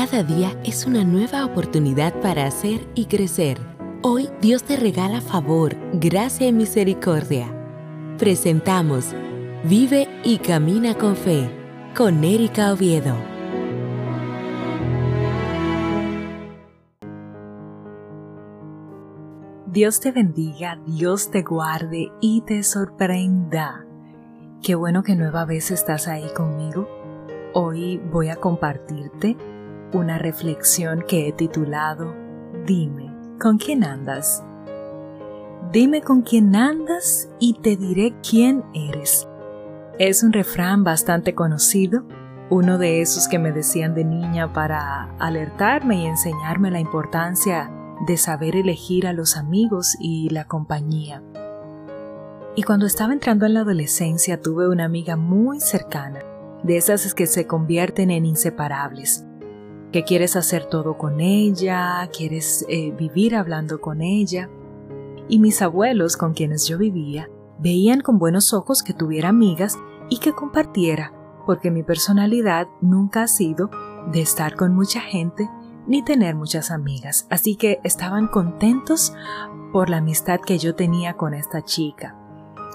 Cada 0.00 0.22
día 0.22 0.58
es 0.64 0.86
una 0.86 1.04
nueva 1.04 1.44
oportunidad 1.44 2.18
para 2.22 2.46
hacer 2.46 2.88
y 2.94 3.04
crecer. 3.04 3.58
Hoy 4.00 4.30
Dios 4.40 4.62
te 4.62 4.78
regala 4.78 5.20
favor, 5.20 5.76
gracia 5.92 6.46
y 6.46 6.54
misericordia. 6.54 7.54
Presentamos 8.16 9.14
Vive 9.64 10.08
y 10.24 10.38
Camina 10.38 10.94
con 10.94 11.16
Fe 11.16 11.50
con 11.94 12.24
Erika 12.24 12.72
Oviedo. 12.72 13.14
Dios 19.66 20.00
te 20.00 20.12
bendiga, 20.12 20.80
Dios 20.86 21.30
te 21.30 21.42
guarde 21.42 22.10
y 22.22 22.40
te 22.46 22.62
sorprenda. 22.62 23.84
Qué 24.62 24.74
bueno 24.76 25.02
que 25.02 25.14
nueva 25.14 25.44
vez 25.44 25.70
estás 25.70 26.08
ahí 26.08 26.32
conmigo. 26.34 26.88
Hoy 27.52 27.98
voy 28.10 28.30
a 28.30 28.36
compartirte 28.36 29.36
una 29.92 30.18
reflexión 30.18 31.04
que 31.06 31.28
he 31.28 31.32
titulado 31.32 32.14
Dime, 32.66 33.12
¿con 33.40 33.58
quién 33.58 33.84
andas? 33.84 34.44
Dime 35.72 36.02
con 36.02 36.22
quién 36.22 36.54
andas 36.56 37.28
y 37.38 37.54
te 37.54 37.76
diré 37.76 38.14
quién 38.28 38.64
eres. 38.74 39.26
Es 39.98 40.22
un 40.22 40.32
refrán 40.32 40.84
bastante 40.84 41.34
conocido, 41.34 42.04
uno 42.50 42.78
de 42.78 43.00
esos 43.00 43.28
que 43.28 43.38
me 43.38 43.52
decían 43.52 43.94
de 43.94 44.04
niña 44.04 44.52
para 44.52 45.14
alertarme 45.18 46.02
y 46.02 46.06
enseñarme 46.06 46.70
la 46.70 46.80
importancia 46.80 47.70
de 48.06 48.16
saber 48.16 48.56
elegir 48.56 49.06
a 49.06 49.12
los 49.12 49.36
amigos 49.36 49.96
y 50.00 50.30
la 50.30 50.46
compañía. 50.46 51.22
Y 52.56 52.62
cuando 52.62 52.86
estaba 52.86 53.12
entrando 53.12 53.46
en 53.46 53.54
la 53.54 53.60
adolescencia 53.60 54.40
tuve 54.40 54.68
una 54.68 54.84
amiga 54.84 55.16
muy 55.16 55.60
cercana, 55.60 56.20
de 56.64 56.76
esas 56.76 57.14
que 57.14 57.26
se 57.26 57.46
convierten 57.46 58.10
en 58.10 58.26
inseparables 58.26 59.24
que 59.92 60.04
quieres 60.04 60.36
hacer 60.36 60.64
todo 60.66 60.96
con 60.96 61.20
ella, 61.20 62.08
quieres 62.16 62.64
eh, 62.68 62.92
vivir 62.92 63.34
hablando 63.34 63.80
con 63.80 64.02
ella. 64.02 64.48
Y 65.28 65.38
mis 65.38 65.62
abuelos 65.62 66.16
con 66.16 66.34
quienes 66.34 66.66
yo 66.66 66.78
vivía 66.78 67.28
veían 67.58 68.00
con 68.00 68.18
buenos 68.18 68.52
ojos 68.52 68.82
que 68.82 68.94
tuviera 68.94 69.28
amigas 69.28 69.78
y 70.08 70.18
que 70.18 70.32
compartiera, 70.32 71.12
porque 71.46 71.70
mi 71.70 71.82
personalidad 71.82 72.68
nunca 72.80 73.22
ha 73.22 73.28
sido 73.28 73.70
de 74.12 74.22
estar 74.22 74.56
con 74.56 74.74
mucha 74.74 75.00
gente 75.00 75.48
ni 75.86 76.02
tener 76.02 76.34
muchas 76.34 76.70
amigas, 76.70 77.26
así 77.30 77.56
que 77.56 77.80
estaban 77.84 78.28
contentos 78.28 79.12
por 79.72 79.90
la 79.90 79.98
amistad 79.98 80.40
que 80.40 80.58
yo 80.58 80.74
tenía 80.74 81.14
con 81.14 81.34
esta 81.34 81.62
chica. 81.62 82.16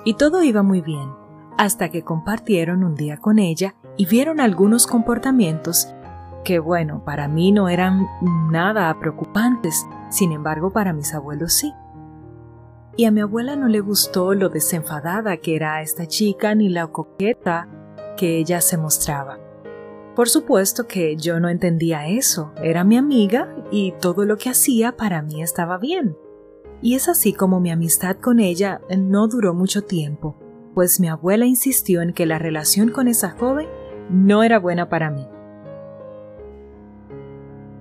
Y 0.03 0.15
todo 0.15 0.43
iba 0.43 0.63
muy 0.63 0.81
bien, 0.81 1.09
hasta 1.57 1.89
que 1.89 2.03
compartieron 2.03 2.83
un 2.83 2.95
día 2.95 3.17
con 3.17 3.39
ella 3.39 3.75
y 3.97 4.05
vieron 4.05 4.39
algunos 4.39 4.87
comportamientos 4.87 5.87
que 6.45 6.59
bueno, 6.59 7.03
para 7.03 7.27
mí 7.27 7.51
no 7.51 7.67
eran 7.67 8.07
nada 8.49 8.97
preocupantes, 8.99 9.85
sin 10.09 10.31
embargo 10.31 10.71
para 10.71 10.93
mis 10.93 11.13
abuelos 11.13 11.53
sí. 11.53 11.73
Y 12.95 13.03
a 13.03 13.11
mi 13.11 13.19
abuela 13.19 13.57
no 13.57 13.67
le 13.67 13.81
gustó 13.81 14.33
lo 14.33 14.47
desenfadada 14.47 15.35
que 15.37 15.57
era 15.57 15.81
esta 15.81 16.05
chica 16.05 16.55
ni 16.55 16.69
la 16.69 16.87
coqueta 16.87 17.67
que 18.15 18.37
ella 18.37 18.61
se 18.61 18.77
mostraba. 18.77 19.39
Por 20.15 20.29
supuesto 20.29 20.87
que 20.87 21.17
yo 21.17 21.41
no 21.41 21.49
entendía 21.49 22.07
eso, 22.07 22.53
era 22.63 22.85
mi 22.85 22.95
amiga 22.95 23.53
y 23.69 23.91
todo 23.99 24.23
lo 24.23 24.37
que 24.37 24.49
hacía 24.49 24.95
para 24.95 25.21
mí 25.21 25.41
estaba 25.41 25.77
bien. 25.77 26.15
Y 26.81 26.95
es 26.95 27.09
así 27.09 27.33
como 27.33 27.59
mi 27.59 27.71
amistad 27.71 28.17
con 28.17 28.39
ella 28.39 28.79
no 28.97 29.27
duró 29.27 29.53
mucho 29.53 29.81
tiempo, 29.81 30.37
pues 30.73 31.01
mi 31.01 31.09
abuela 31.09 31.45
insistió 31.45 32.01
en 32.01 32.13
que 32.13 32.25
la 32.25 32.39
relación 32.39 32.91
con 32.91 33.09
esa 33.09 33.31
joven 33.31 33.67
no 34.09 34.43
era 34.43 34.59
buena 34.59 34.87
para 34.87 35.09
mí. 35.09 35.27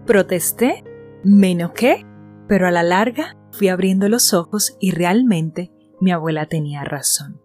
Protesté, 0.06 0.84
me 1.22 1.52
enojé, 1.52 2.04
pero 2.46 2.66
a 2.66 2.70
la 2.70 2.82
larga 2.82 3.36
fui 3.52 3.68
abriendo 3.68 4.08
los 4.08 4.34
ojos 4.34 4.76
y 4.80 4.90
realmente 4.90 5.72
mi 6.00 6.12
abuela 6.12 6.46
tenía 6.46 6.84
razón. 6.84 7.40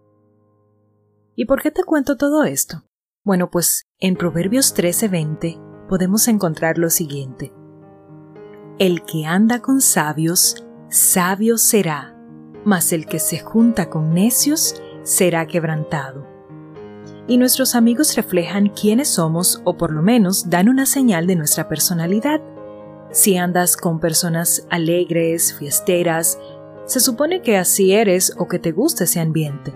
¿Y 1.36 1.46
por 1.46 1.62
qué 1.62 1.70
te 1.70 1.84
cuento 1.84 2.16
todo 2.16 2.44
esto? 2.44 2.84
Bueno, 3.24 3.50
pues 3.50 3.86
en 3.98 4.16
Proverbios 4.16 4.74
13:20 4.74 5.58
podemos 5.88 6.28
encontrar 6.28 6.76
lo 6.76 6.90
siguiente. 6.90 7.52
El 8.78 9.04
que 9.04 9.24
anda 9.24 9.60
con 9.60 9.80
sabios, 9.80 10.66
sabio 10.88 11.56
será, 11.56 12.16
mas 12.64 12.92
el 12.92 13.06
que 13.06 13.18
se 13.18 13.38
junta 13.38 13.88
con 13.88 14.12
necios 14.12 14.80
será 15.02 15.46
quebrantado. 15.46 16.26
Y 17.26 17.38
nuestros 17.38 17.74
amigos 17.74 18.16
reflejan 18.16 18.68
quiénes 18.68 19.08
somos 19.08 19.62
o 19.64 19.76
por 19.76 19.92
lo 19.92 20.02
menos 20.02 20.50
dan 20.50 20.68
una 20.68 20.86
señal 20.86 21.26
de 21.26 21.36
nuestra 21.36 21.68
personalidad. 21.68 22.40
Si 23.12 23.36
andas 23.36 23.76
con 23.76 23.98
personas 23.98 24.66
alegres, 24.70 25.52
fiesteras, 25.54 26.38
se 26.86 27.00
supone 27.00 27.42
que 27.42 27.56
así 27.56 27.92
eres 27.92 28.34
o 28.38 28.46
que 28.46 28.60
te 28.60 28.70
gusta 28.70 29.04
ese 29.04 29.18
ambiente. 29.18 29.74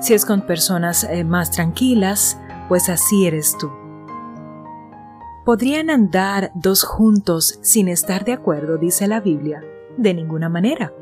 Si 0.00 0.14
es 0.14 0.24
con 0.24 0.42
personas 0.42 1.04
eh, 1.04 1.22
más 1.22 1.52
tranquilas, 1.52 2.38
pues 2.68 2.88
así 2.88 3.26
eres 3.26 3.56
tú. 3.58 3.70
¿Podrían 5.44 5.90
andar 5.90 6.50
dos 6.54 6.82
juntos 6.82 7.58
sin 7.62 7.88
estar 7.88 8.24
de 8.24 8.32
acuerdo, 8.32 8.76
dice 8.76 9.06
la 9.06 9.20
Biblia? 9.20 9.62
De 9.96 10.12
ninguna 10.12 10.48
manera. 10.48 10.92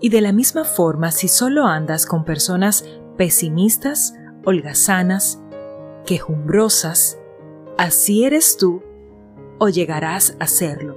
Y 0.00 0.10
de 0.10 0.20
la 0.20 0.32
misma 0.32 0.64
forma, 0.64 1.10
si 1.10 1.28
solo 1.28 1.64
andas 1.64 2.04
con 2.04 2.24
personas 2.24 2.84
pesimistas, 3.16 4.14
holgazanas, 4.44 5.40
quejumbrosas, 6.04 7.18
así 7.78 8.24
eres 8.24 8.58
tú 8.58 8.82
o 9.58 9.68
llegarás 9.68 10.36
a 10.40 10.46
serlo. 10.46 10.96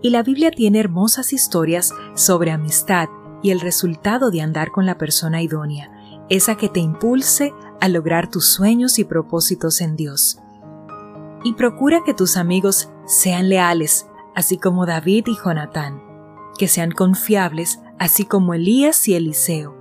Y 0.00 0.10
la 0.10 0.22
Biblia 0.22 0.50
tiene 0.50 0.80
hermosas 0.80 1.32
historias 1.32 1.92
sobre 2.14 2.50
amistad 2.50 3.08
y 3.42 3.50
el 3.50 3.60
resultado 3.60 4.30
de 4.30 4.40
andar 4.40 4.70
con 4.70 4.86
la 4.86 4.98
persona 4.98 5.42
idónea, 5.42 5.90
esa 6.28 6.56
que 6.56 6.68
te 6.68 6.80
impulse 6.80 7.52
a 7.80 7.88
lograr 7.88 8.30
tus 8.30 8.46
sueños 8.46 8.98
y 8.98 9.04
propósitos 9.04 9.80
en 9.80 9.96
Dios. 9.96 10.38
Y 11.44 11.54
procura 11.54 12.02
que 12.06 12.14
tus 12.14 12.36
amigos 12.36 12.88
sean 13.04 13.48
leales, 13.48 14.06
así 14.34 14.58
como 14.58 14.86
David 14.86 15.26
y 15.26 15.36
Jonatán, 15.36 16.00
que 16.56 16.68
sean 16.68 16.92
confiables, 16.92 17.80
así 17.98 18.24
como 18.24 18.54
Elías 18.54 19.08
y 19.08 19.14
Eliseo, 19.14 19.76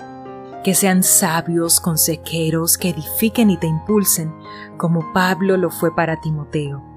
que 0.63 0.73
sean 0.73 1.03
sabios, 1.03 1.79
consejeros, 1.79 2.77
que 2.77 2.89
edifiquen 2.89 3.51
y 3.51 3.57
te 3.57 3.67
impulsen, 3.67 4.33
como 4.77 5.13
Pablo 5.13 5.57
lo 5.57 5.69
fue 5.69 5.95
para 5.95 6.19
Timoteo 6.19 6.90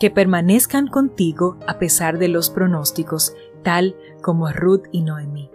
que 0.00 0.10
permanezcan 0.10 0.88
contigo 0.88 1.58
a 1.68 1.78
pesar 1.78 2.18
de 2.18 2.28
los 2.28 2.48
pronósticos, 2.50 3.36
tal 3.62 3.94
como 4.22 4.50
Ruth 4.50 4.84
y 4.90 5.02
Noemí. 5.02 5.50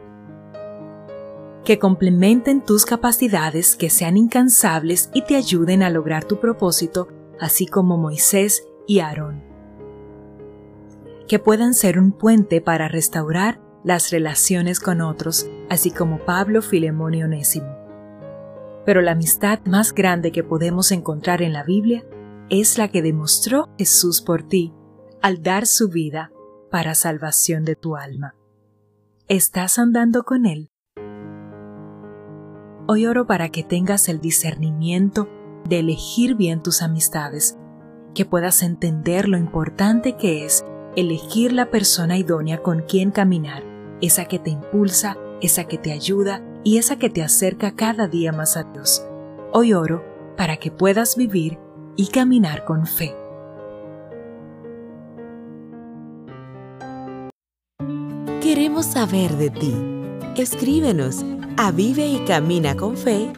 Que 1.65 1.79
complementen 1.79 2.63
tus 2.63 2.85
capacidades, 2.85 3.75
que 3.75 3.89
sean 3.89 4.17
incansables 4.17 5.09
y 5.15 5.23
te 5.23 5.35
ayuden 5.35 5.81
a 5.81 5.89
lograr 5.89 6.25
tu 6.25 6.39
propósito, 6.39 7.07
así 7.39 7.65
como 7.65 7.97
Moisés 7.97 8.67
y 8.87 8.99
Aarón. 8.99 9.43
Que 11.27 11.39
puedan 11.39 11.73
ser 11.73 11.97
un 11.97 12.11
puente 12.11 12.61
para 12.61 12.87
restaurar 12.87 13.59
las 13.83 14.11
relaciones 14.11 14.79
con 14.79 15.01
otros, 15.01 15.49
así 15.69 15.89
como 15.89 16.19
Pablo, 16.19 16.61
Filemón 16.61 17.15
y 17.15 17.23
Onésimo. 17.23 17.75
Pero 18.85 19.01
la 19.01 19.13
amistad 19.13 19.59
más 19.65 19.91
grande 19.91 20.31
que 20.31 20.43
podemos 20.43 20.91
encontrar 20.91 21.41
en 21.41 21.51
la 21.51 21.63
Biblia 21.63 22.05
es 22.49 22.77
la 22.77 22.89
que 22.89 23.01
demostró 23.01 23.69
Jesús 23.77 24.21
por 24.21 24.43
ti 24.43 24.73
al 25.21 25.41
dar 25.41 25.65
su 25.65 25.89
vida 25.89 26.31
para 26.69 26.93
salvación 26.93 27.65
de 27.65 27.75
tu 27.75 27.95
alma. 27.95 28.35
¿Estás 29.27 29.79
andando 29.79 30.23
con 30.23 30.45
Él? 30.45 30.69
Hoy 32.87 33.07
oro 33.07 33.25
para 33.25 33.49
que 33.49 33.63
tengas 33.63 34.07
el 34.09 34.21
discernimiento 34.21 35.27
de 35.67 35.79
elegir 35.79 36.35
bien 36.35 36.61
tus 36.61 36.83
amistades, 36.83 37.57
que 38.13 38.25
puedas 38.25 38.61
entender 38.61 39.27
lo 39.27 39.37
importante 39.37 40.15
que 40.15 40.45
es 40.45 40.63
elegir 40.95 41.51
la 41.51 41.71
persona 41.71 42.17
idónea 42.17 42.61
con 42.61 42.83
quien 42.83 43.09
caminar, 43.09 43.63
esa 44.01 44.25
que 44.25 44.37
te 44.37 44.51
impulsa, 44.51 45.17
esa 45.41 45.63
que 45.63 45.79
te 45.79 45.91
ayuda 45.91 46.43
y 46.63 46.77
esa 46.77 46.97
que 46.97 47.09
te 47.09 47.23
acerca 47.23 47.75
cada 47.75 48.07
día 48.07 48.31
más 48.31 48.55
a 48.55 48.63
Dios. 48.63 49.03
Hoy 49.51 49.73
oro 49.73 50.05
para 50.37 50.57
que 50.57 50.69
puedas 50.69 51.15
vivir 51.15 51.57
y 51.95 52.07
caminar 52.07 52.65
con 52.65 52.85
fe. 52.85 53.15
Queremos 58.41 58.85
saber 58.85 59.31
de 59.37 59.49
ti. 59.49 59.73
Escríbenos 60.37 61.23
a 61.57 61.71
vive 61.71 62.07
y 62.07 62.19
camina 62.25 62.75
con 62.75 62.97
fe 62.97 63.31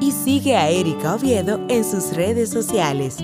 y 0.00 0.10
sigue 0.12 0.56
a 0.56 0.68
Erika 0.68 1.14
Oviedo 1.14 1.60
en 1.68 1.84
sus 1.84 2.14
redes 2.14 2.50
sociales 2.50 3.18